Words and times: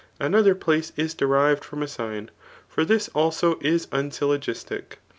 Another 0.19 0.55
place 0.55 0.91
is 0.97 1.13
derived 1.13 1.63
from 1.63 1.83
a 1.83 1.87
sign; 1.87 2.31
for 2.67 2.83
thif 2.83 3.07
also 3.13 3.59
is 3.61 3.85
unsyllogisdc. 3.91 4.93